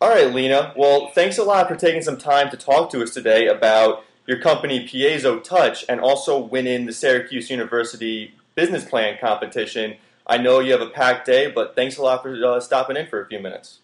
[0.00, 0.72] All right, Leena.
[0.76, 4.38] Well, thanks a lot for taking some time to talk to us today about your
[4.38, 9.96] company PiezoTouch and also winning the Syracuse University Business Plan competition.
[10.24, 13.08] I know you have a packed day, but thanks a lot for uh, stopping in
[13.08, 13.80] for a few minutes.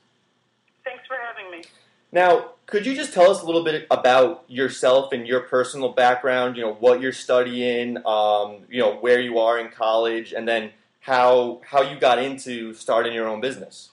[0.84, 1.64] Thanks for having me.
[2.12, 6.56] Now, could you just tell us a little bit about yourself and your personal background?
[6.56, 10.70] You know, what you're studying, um, you know, where you are in college, and then
[11.00, 13.90] how how you got into starting your own business.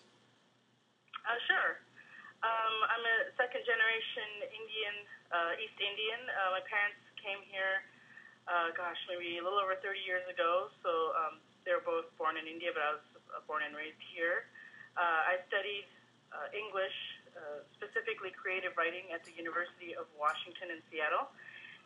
[1.15, 1.80] Uh, sure.
[3.51, 4.95] Second generation Indian,
[5.27, 6.23] uh, East Indian.
[6.23, 7.83] Uh, my parents came here,
[8.47, 10.71] uh, gosh, maybe a little over 30 years ago.
[10.79, 13.99] So um, they were both born in India, but I was uh, born and raised
[14.15, 14.47] here.
[14.95, 15.83] Uh, I studied
[16.31, 16.95] uh, English,
[17.35, 21.27] uh, specifically creative writing, at the University of Washington in Seattle.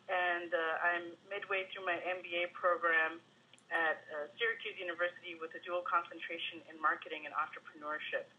[0.06, 3.18] And uh, I'm midway through my MBA program
[3.74, 8.30] at uh, Syracuse University with a dual concentration in marketing and entrepreneurship.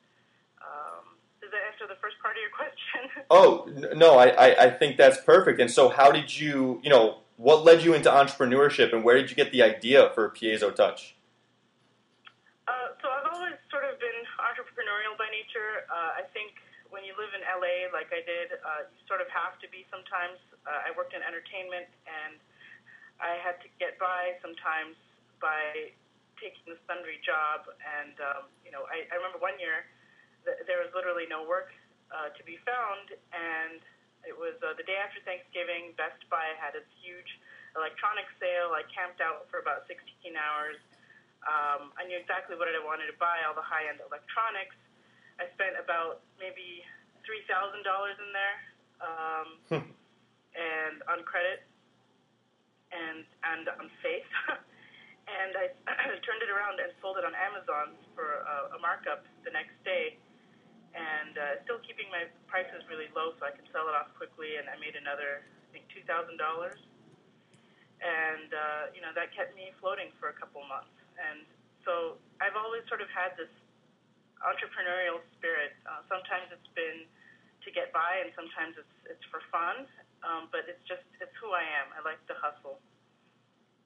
[0.64, 3.24] Um, does that answer the first part of your question?
[3.30, 5.60] Oh no, I, I, I think that's perfect.
[5.60, 9.30] And so, how did you, you know, what led you into entrepreneurship, and where did
[9.30, 11.14] you get the idea for PiezoTouch?
[12.68, 15.86] Uh, so I've always sort of been entrepreneurial by nature.
[15.88, 16.58] Uh, I think
[16.90, 19.86] when you live in LA, like I did, uh, you sort of have to be
[19.94, 20.42] sometimes.
[20.66, 22.42] Uh, I worked in entertainment, and
[23.22, 24.98] I had to get by sometimes
[25.38, 25.94] by
[26.42, 27.70] taking the sundry job.
[27.86, 29.86] And um, you know, I, I remember one year
[30.66, 31.76] there was literally no work
[32.12, 33.84] uh, to be found, and
[34.24, 35.92] it was uh, the day after Thanksgiving.
[36.00, 37.28] Best Buy had this huge
[37.76, 38.72] electronics sale.
[38.72, 40.00] I camped out for about 16
[40.36, 40.80] hours.
[41.46, 44.76] Um, I knew exactly what I wanted to buy, all the high-end electronics.
[45.38, 46.82] I spent about maybe
[47.24, 48.58] three thousand dollars in there,
[49.06, 49.48] um,
[50.58, 51.62] and on credit,
[52.90, 53.22] and
[53.54, 54.26] and on faith.
[55.30, 55.70] and I
[56.26, 60.18] turned it around and sold it on Amazon for uh, a markup the next day
[60.98, 64.58] and uh, still keeping my prices really low so I can sell it off quickly.
[64.58, 66.82] And I made another, I think, two thousand dollars,
[68.02, 70.92] and uh, you know that kept me floating for a couple months.
[71.22, 71.46] And
[71.86, 73.54] so I've always sort of had this
[74.42, 75.78] entrepreneurial spirit.
[75.86, 77.06] Uh, sometimes it's been
[77.66, 79.86] to get by, and sometimes it's it's for fun.
[80.26, 81.94] Um, but it's just it's who I am.
[81.94, 82.82] I like to hustle.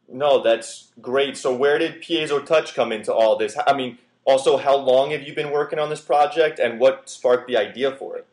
[0.07, 1.38] No, that's great.
[1.38, 3.55] So where did PiezoTouch come into all this?
[3.67, 7.47] I mean, also, how long have you been working on this project, and what sparked
[7.47, 8.27] the idea for it?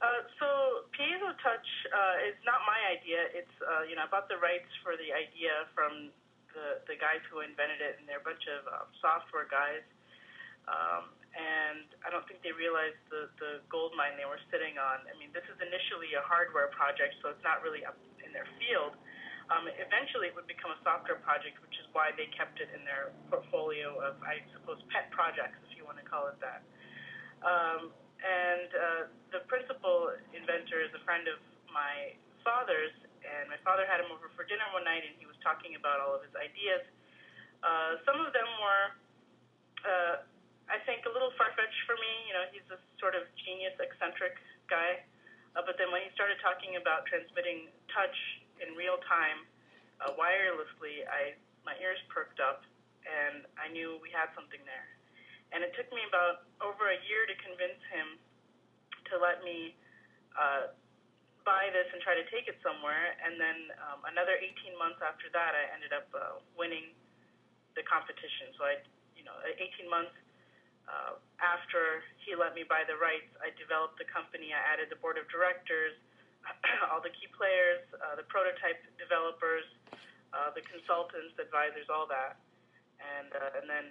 [0.00, 0.48] Uh, so
[0.96, 3.28] PiezoTouch uh, is not my idea.
[3.36, 6.08] It's uh, you know I bought the rights for the idea from
[6.56, 9.84] the the guys who invented it, and they're a bunch of um, software guys.
[10.64, 15.04] Um, and I don't think they realized the the gold mine they were sitting on.
[15.04, 18.48] I mean, this is initially a hardware project, so it's not really up in their
[18.56, 18.96] field.
[19.52, 22.80] Um, eventually, it would become a software project, which is why they kept it in
[22.88, 26.64] their portfolio of, I suppose, pet projects, if you want to call it that.
[27.44, 27.92] Um,
[28.24, 31.36] and uh, the principal inventor is a friend of
[31.68, 35.36] my father's, and my father had him over for dinner one night, and he was
[35.44, 36.80] talking about all of his ideas.
[37.60, 38.84] Uh, some of them were,
[39.84, 40.14] uh,
[40.72, 42.12] I think, a little far fetched for me.
[42.24, 44.40] You know, he's a sort of genius, eccentric
[44.70, 45.04] guy.
[45.52, 48.16] Uh, but then when he started talking about transmitting touch
[48.62, 49.44] in real time
[50.00, 52.66] uh, wirelessly, I my ears perked up,
[53.06, 54.86] and I knew we had something there.
[55.54, 58.18] And it took me about over a year to convince him
[59.12, 59.78] to let me
[60.34, 60.74] uh,
[61.44, 63.14] buy this and try to take it somewhere.
[63.22, 66.96] And then um, another 18 months after that, I ended up uh, winning
[67.78, 68.50] the competition.
[68.58, 68.80] So I,
[69.14, 70.14] you know, 18 months
[70.88, 74.50] uh, after he let me buy the rights, I developed the company.
[74.50, 75.94] I added the board of directors.
[76.90, 79.66] all the key players, uh, the prototype developers,
[80.32, 82.40] uh, the consultants, advisors, all that.
[83.02, 83.86] And, uh, and then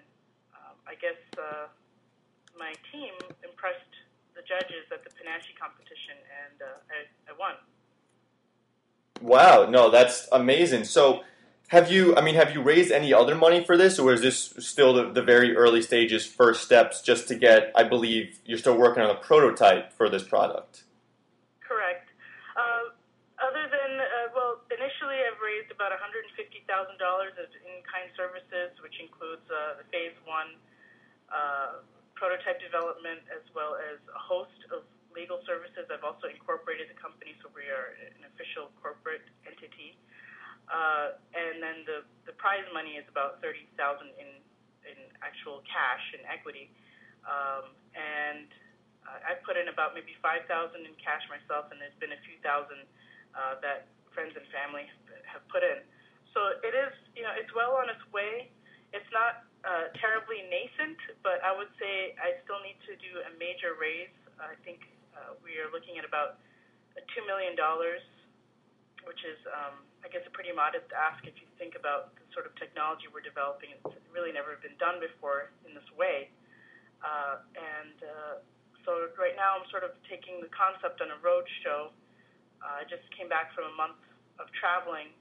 [0.56, 1.68] um, I guess uh,
[2.58, 3.14] my team
[3.44, 3.94] impressed
[4.36, 7.56] the judges at the Panasci competition, and uh, I, I won.
[9.22, 10.86] Wow, no, that's amazing.
[10.86, 11.22] So,
[11.68, 12.16] have you?
[12.16, 15.12] I mean, have you raised any other money for this, or is this still the,
[15.12, 17.72] the very early stages, first steps, just to get?
[17.76, 20.84] I believe you're still working on a prototype for this product.
[21.62, 22.10] Correct.
[22.58, 22.92] Uh,
[23.46, 25.18] other than, uh, well, initially
[25.72, 30.60] About $150,000 of in-kind services, which includes uh, the phase one
[31.32, 31.82] uh,
[32.14, 34.84] prototype development as well as a host of
[35.16, 35.88] legal services.
[35.88, 39.96] I've also incorporated the company, so we are an official corporate entity.
[40.68, 43.74] Uh, and then the, the prize money is about 30000
[44.20, 44.42] in
[44.82, 46.70] in actual cash and equity.
[47.22, 48.50] Um, and
[49.06, 52.38] I put in about maybe five thousand in cash myself, and there's been a few
[52.42, 52.86] thousand
[53.34, 55.01] uh, that friends and family have
[55.52, 55.84] put in.
[56.32, 58.48] So it is, you know, it's well on its way.
[58.96, 63.32] It's not uh, terribly nascent, but I would say I still need to do a
[63.36, 64.12] major raise.
[64.40, 66.42] I think uh, we are looking at about
[66.98, 67.54] $2 million,
[69.06, 72.48] which is, um, I guess, a pretty modest ask if you think about the sort
[72.48, 73.76] of technology we're developing.
[73.76, 76.32] It's really never been done before in this way.
[77.04, 78.36] Uh, and uh,
[78.86, 81.94] so right now I'm sort of taking the concept on a road show.
[82.62, 84.02] Uh, I just came back from a month
[84.42, 85.14] of traveling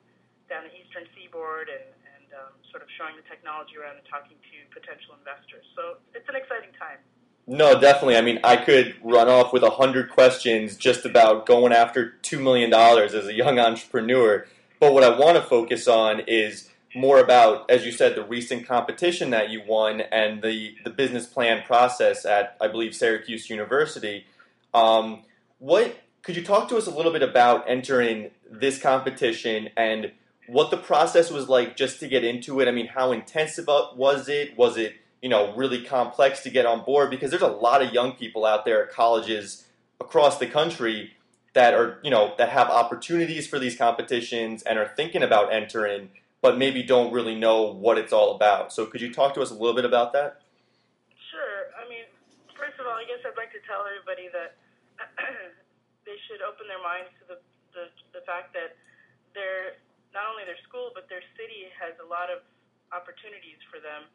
[0.50, 1.86] down the eastern seaboard and,
[2.18, 5.64] and um, sort of showing the technology around and talking to potential investors.
[5.78, 6.98] So it's an exciting time.
[7.46, 8.16] No, definitely.
[8.16, 12.38] I mean, I could run off with a hundred questions just about going after two
[12.38, 14.46] million dollars as a young entrepreneur.
[14.78, 18.66] But what I want to focus on is more about, as you said, the recent
[18.66, 24.26] competition that you won and the, the business plan process at, I believe, Syracuse University.
[24.74, 25.22] Um,
[25.58, 30.12] what could you talk to us a little bit about entering this competition and
[30.50, 32.68] what the process was like just to get into it?
[32.68, 34.56] I mean, how intensive was it?
[34.56, 37.92] Was it you know, really complex to get on board because there's a lot of
[37.92, 39.66] young people out there at colleges
[40.00, 41.12] across the country
[41.52, 46.08] that are, you know, that have opportunities for these competitions and are thinking about entering,
[46.40, 48.72] but maybe don't really know what it's all about.
[48.72, 50.40] So could you talk to us a little bit about that?
[51.30, 51.68] Sure.
[51.76, 52.08] I mean,
[52.56, 54.56] first of all, I guess I'd like to tell everybody that
[56.06, 57.38] they should open their minds to the,
[57.76, 57.84] the,
[58.20, 58.78] the fact that
[59.34, 59.76] their,
[60.10, 62.42] not only their school, but their city has a lot of
[62.90, 64.10] opportunities for them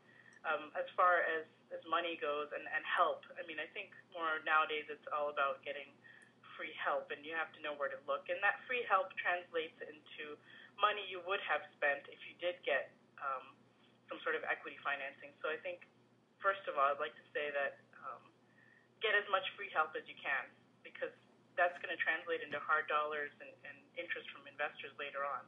[0.45, 3.25] um, as far as, as money goes and, and help.
[3.39, 5.89] I mean, I think more nowadays it's all about getting
[6.55, 8.31] free help, and you have to know where to look.
[8.31, 10.39] And that free help translates into
[10.79, 13.55] money you would have spent if you did get um,
[14.07, 15.35] some sort of equity financing.
[15.43, 15.83] So I think,
[16.39, 18.23] first of all, I'd like to say that um,
[19.03, 20.47] get as much free help as you can
[20.85, 21.11] because
[21.59, 25.43] that's going to translate into hard dollars and, and interest from investors later on.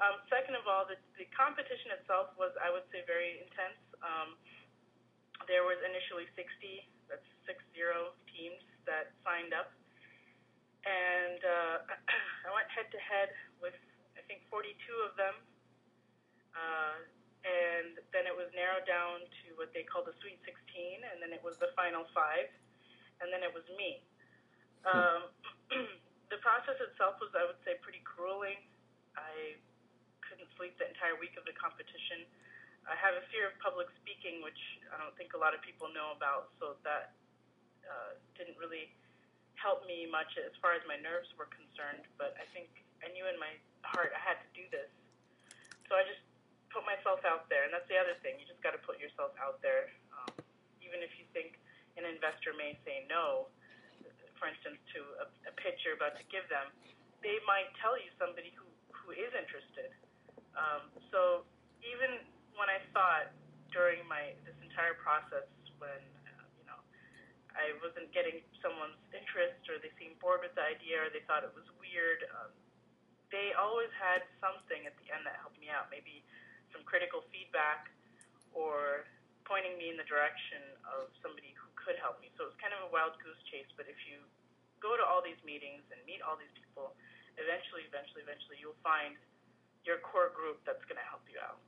[0.00, 3.76] Um, second of all, the, the competition itself was, I would say, very intense.
[4.00, 4.40] Um,
[5.44, 6.40] there was initially 60,
[7.12, 9.72] that's six zero teams that signed up,
[10.88, 11.76] and uh,
[12.48, 13.28] I went head to head
[13.60, 13.76] with
[14.16, 14.72] I think 42
[15.04, 15.36] of them,
[16.56, 16.96] uh,
[17.44, 20.52] and then it was narrowed down to what they call the Sweet 16,
[21.08, 22.48] and then it was the final five,
[23.20, 24.00] and then it was me.
[24.84, 25.32] Um,
[26.32, 28.59] the process itself was, I would say, pretty grueling.
[30.60, 32.28] Sleep the entire week of the competition.
[32.84, 34.60] I have a fear of public speaking, which
[34.92, 37.16] I don't think a lot of people know about, so that
[37.88, 38.92] uh, didn't really
[39.56, 42.04] help me much as far as my nerves were concerned.
[42.20, 42.68] But I think
[43.00, 43.56] I knew in my
[43.88, 44.92] heart I had to do this,
[45.88, 46.20] so I just
[46.68, 48.36] put myself out there, and that's the other thing.
[48.36, 50.44] You just got to put yourself out there, um,
[50.84, 51.56] even if you think
[51.96, 53.48] an investor may say no.
[54.36, 56.68] For instance, to a, a pitch you're about to give them,
[57.24, 59.96] they might tell you somebody who who is interested.
[60.54, 61.46] Um, so
[61.82, 62.22] even
[62.58, 63.32] when I thought
[63.70, 65.46] during my this entire process,
[65.78, 66.78] when uh, you know
[67.54, 71.46] I wasn't getting someone's interest, or they seemed bored with the idea, or they thought
[71.46, 72.52] it was weird, um,
[73.30, 75.88] they always had something at the end that helped me out.
[75.88, 76.26] Maybe
[76.74, 77.90] some critical feedback,
[78.54, 79.06] or
[79.46, 82.30] pointing me in the direction of somebody who could help me.
[82.38, 83.66] So it was kind of a wild goose chase.
[83.74, 84.22] But if you
[84.78, 86.94] go to all these meetings and meet all these people,
[87.34, 89.18] eventually, eventually, eventually, you'll find
[89.84, 91.58] your core group that's going to help you out.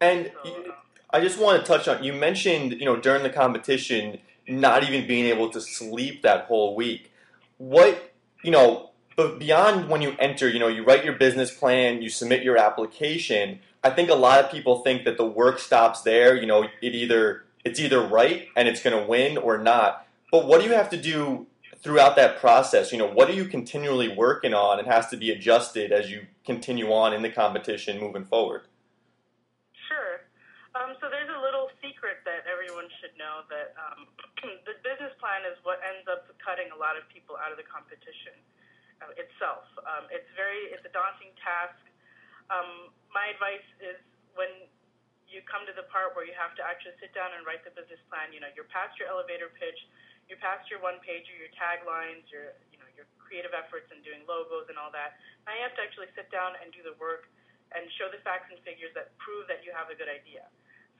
[0.00, 0.76] And so, you, um,
[1.10, 4.18] I just want to touch on you mentioned you know during the competition
[4.48, 7.12] not even being able to sleep that whole week.
[7.58, 12.02] What you know, but beyond when you enter, you know, you write your business plan,
[12.02, 13.60] you submit your application.
[13.84, 16.36] I think a lot of people think that the work stops there.
[16.36, 20.06] You know, it either it's either right and it's going to win or not.
[20.30, 21.46] But what do you have to do
[21.82, 25.34] throughout that process, you know, what are you continually working on and has to be
[25.34, 28.70] adjusted as you continue on in the competition moving forward?
[29.90, 30.22] Sure.
[30.78, 34.06] Um, so there's a little secret that everyone should know that um,
[34.68, 37.66] the business plan is what ends up cutting a lot of people out of the
[37.66, 38.38] competition
[39.02, 39.66] uh, itself.
[39.82, 41.82] Um, it's very, it's a daunting task.
[42.46, 43.98] Um, my advice is
[44.38, 44.70] when
[45.26, 47.72] you come to the part where you have to actually sit down and write the
[47.74, 49.80] business plan, you know, you're past your elevator pitch,
[50.30, 54.22] you're past your one pager, your taglines, your you know your creative efforts and doing
[54.28, 55.18] logos and all that.
[55.46, 57.28] Now you have to actually sit down and do the work
[57.72, 60.44] and show the facts and figures that prove that you have a good idea.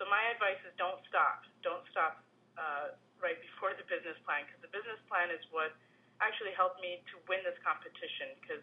[0.00, 1.44] So my advice is don't stop.
[1.60, 2.24] Don't stop
[2.56, 5.76] uh, right before the business plan because the business plan is what
[6.18, 8.62] actually helped me to win this competition because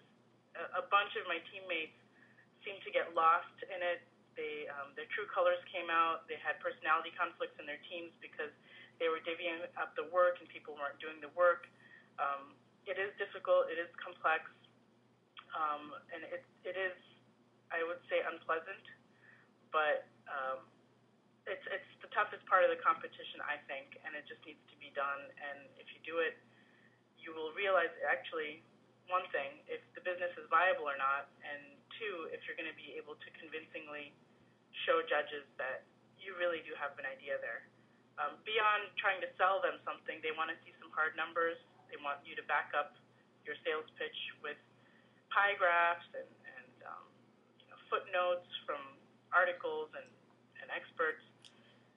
[0.57, 1.95] a, a bunch of my teammates
[2.65, 4.03] seemed to get lost in it.
[4.39, 6.23] They um, their true colors came out.
[6.31, 8.55] They had personality conflicts in their teams because
[9.03, 11.67] they were divvying up the work and people weren't doing the work.
[12.15, 12.55] Um,
[12.87, 13.67] it is difficult.
[13.67, 14.47] It is complex,
[15.51, 16.95] um, and it it is,
[17.75, 18.87] I would say, unpleasant.
[19.75, 20.63] But um,
[21.43, 24.75] it's it's the toughest part of the competition, I think, and it just needs to
[24.79, 25.27] be done.
[25.35, 26.39] And if you do it,
[27.19, 28.63] you will realize actually
[29.11, 32.79] one thing if the business is viable or not, and two, if you're going to
[32.79, 34.15] be able to convincingly
[34.85, 35.85] show judges that
[36.19, 37.65] you really do have an idea there.
[38.19, 41.55] Um, beyond trying to sell them something, they want to see some hard numbers.
[41.87, 42.99] They want you to back up
[43.47, 44.59] your sales pitch with
[45.31, 47.05] pie graphs and, and um,
[47.63, 48.81] you know, footnotes from
[49.31, 50.05] articles and,
[50.59, 51.23] and experts.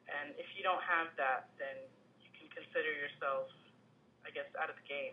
[0.07, 1.75] And if you don't have that, then
[2.23, 3.50] you can consider yourself,
[4.23, 5.12] I guess, out of the game.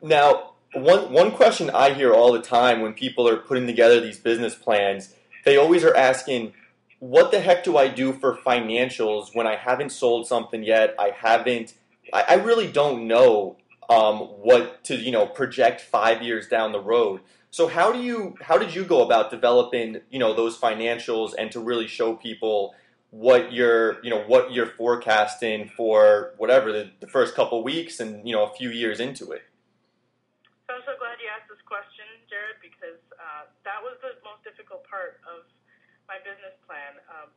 [0.02, 4.18] now, one one question I hear all the time when people are putting together these
[4.18, 5.14] business plans,
[5.48, 6.52] they always are asking,
[6.98, 10.94] "What the heck do I do for financials when I haven't sold something yet?
[10.98, 11.74] I haven't.
[12.12, 13.56] I, I really don't know
[13.88, 18.34] um, what to you know project five years down the road." So how do you
[18.42, 22.74] how did you go about developing you know those financials and to really show people
[23.10, 28.28] what you're you know what you're forecasting for whatever the, the first couple weeks and
[28.28, 29.42] you know a few years into it?
[31.18, 35.50] Glad you asked this question, Jared, because uh, that was the most difficult part of
[36.06, 36.94] my business plan.
[37.10, 37.34] Um,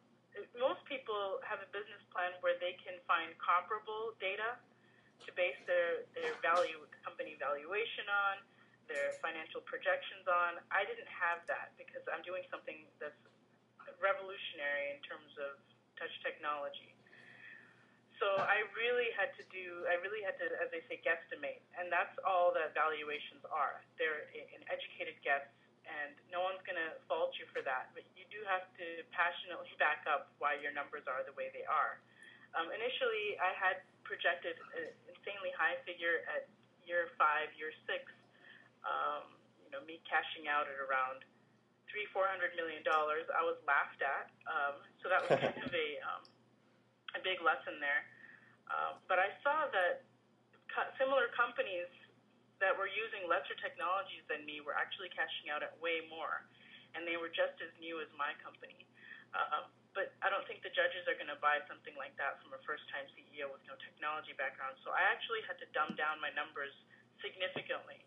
[0.53, 4.61] most people have a business plan where they can find comparable data
[5.25, 8.45] to base their, their value company valuation on,
[8.85, 10.61] their financial projections on.
[10.69, 13.17] I didn't have that because I'm doing something that's
[13.97, 15.57] revolutionary in terms of
[15.97, 16.90] touch technology.
[18.21, 21.65] So I really had to do, I really had to, as they say, guesstimate.
[21.73, 23.81] And that's all that valuations are.
[23.97, 25.41] They're an educated guess,
[25.89, 27.89] and no one's going to fault you for that.
[27.97, 31.65] But you do have to passionately back up why your numbers are the way they
[31.65, 31.97] are.
[32.53, 36.45] Um, initially, I had projected an insanely high figure at
[36.85, 38.05] year five, year six.
[38.85, 39.33] Um,
[39.65, 41.25] you know, me cashing out at around
[41.89, 43.25] three, four hundred million dollars.
[43.33, 44.29] I was laughed at.
[44.45, 46.21] Um, so that was kind of a um,
[47.15, 48.03] a big lesson there.
[48.71, 50.07] Uh, but I saw that
[50.71, 51.89] co- similar companies
[52.63, 56.45] that were using lesser technologies than me were actually cashing out at way more,
[56.93, 58.85] and they were just as new as my company.
[59.33, 62.55] Uh, but I don't think the judges are going to buy something like that from
[62.55, 64.79] a first-time CEO with no technology background.
[64.87, 66.71] So I actually had to dumb down my numbers
[67.19, 67.99] significantly.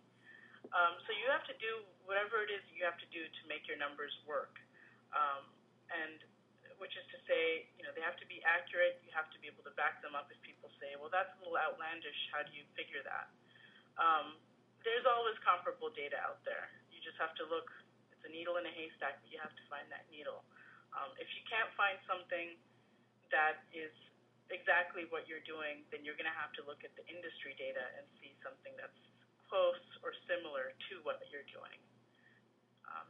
[0.73, 3.68] Um, so you have to do whatever it is you have to do to make
[3.68, 4.56] your numbers work.
[5.12, 5.44] Um,
[5.92, 6.18] and
[6.78, 9.00] which is to say, you know, they have to be accurate.
[9.06, 11.38] You have to be able to back them up if people say, well, that's a
[11.42, 12.18] little outlandish.
[12.34, 13.30] How do you figure that?
[13.98, 14.38] Um,
[14.82, 16.68] there's always comparable data out there.
[16.92, 17.70] You just have to look.
[18.12, 20.44] It's a needle in a haystack, but you have to find that needle.
[20.92, 22.54] Um, if you can't find something
[23.32, 23.90] that is
[24.52, 27.82] exactly what you're doing, then you're going to have to look at the industry data
[27.96, 29.00] and see something that's
[29.48, 31.80] close or similar to what you're doing.
[32.90, 33.08] Um,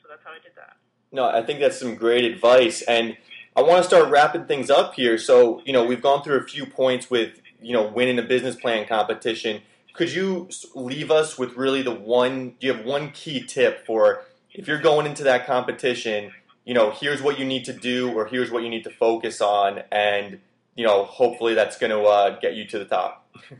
[0.00, 0.80] so that's how I did that.
[1.12, 3.16] No, I think that's some great advice, and
[3.56, 5.16] I want to start wrapping things up here.
[5.16, 8.56] So, you know, we've gone through a few points with you know winning a business
[8.56, 9.62] plan competition.
[9.94, 12.54] Could you leave us with really the one?
[12.60, 16.32] Do you have one key tip for if you're going into that competition?
[16.64, 19.40] You know, here's what you need to do, or here's what you need to focus
[19.40, 20.40] on, and
[20.74, 23.28] you know, hopefully that's going to uh, get you to the top.
[23.36, 23.50] oh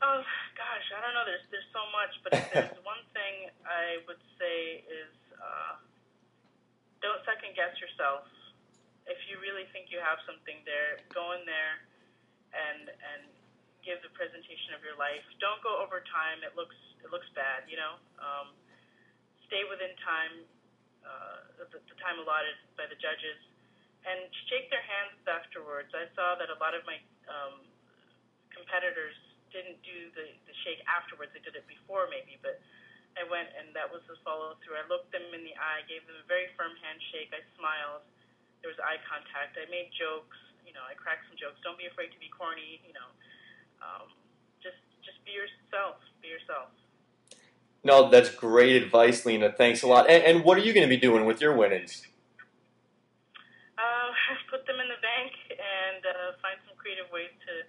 [0.00, 1.24] gosh, I don't know.
[1.26, 5.82] There's there's so much, but if there's one thing I would say is uh,
[7.02, 8.30] don't second guess yourself.
[9.04, 11.82] If you really think you have something there, go in there
[12.54, 13.22] and and
[13.82, 15.20] give the presentation of your life.
[15.42, 16.40] Don't go over time.
[16.46, 18.00] It looks it looks bad, you know.
[18.16, 18.54] Um,
[19.50, 20.34] stay within time,
[21.04, 23.36] uh, the, the time allotted by the judges,
[24.08, 25.92] and shake their hands afterwards.
[25.92, 26.96] I saw that a lot of my
[27.28, 27.60] um,
[28.48, 29.12] competitors
[29.52, 31.36] didn't do the, the shake afterwards.
[31.36, 32.58] They did it before, maybe, but
[33.14, 34.78] I went and that was the follow through.
[34.78, 37.30] I looked them in the eye, gave them a very firm handshake.
[37.30, 38.02] I smiled.
[38.62, 39.54] There was eye contact.
[39.54, 40.38] I made jokes.
[40.66, 41.60] You know, I cracked some jokes.
[41.62, 42.82] Don't be afraid to be corny.
[42.82, 43.10] You know,
[43.84, 44.10] um,
[44.64, 46.00] just just be yourself.
[46.18, 46.72] Be yourself.
[47.84, 49.52] No, that's great advice, Leena.
[49.52, 50.08] Thanks a lot.
[50.08, 52.08] And, and what are you going to be doing with your winnings?
[53.76, 54.08] Uh,
[54.50, 57.68] put them in the bank and uh, find some creative ways to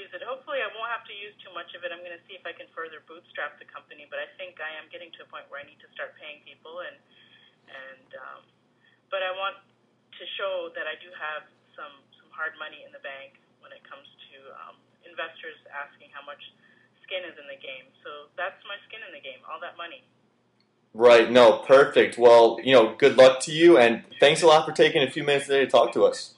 [0.00, 0.24] use it.
[0.24, 1.92] Hopefully, I won't have to use too much of it.
[1.92, 4.72] I'm going to see if I can further bootstrap the company, but I think I
[4.80, 6.96] am getting to a point where I need to start paying people, and
[7.68, 8.40] and um,
[9.12, 11.44] but I want to show that I do have
[11.76, 16.24] some some hard money in the bank when it comes to um, investors asking how
[16.24, 16.40] much
[17.04, 17.92] skin is in the game.
[18.00, 20.00] So that's my skin in the game, all that money.
[20.96, 21.30] Right.
[21.30, 22.18] No, perfect.
[22.18, 25.22] Well, you know, good luck to you, and thanks a lot for taking a few
[25.22, 26.34] minutes today to talk to us.